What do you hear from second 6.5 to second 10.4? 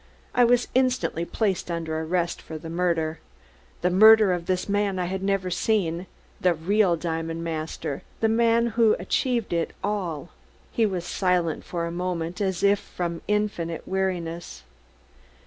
real diamond master, the man who achieved it all."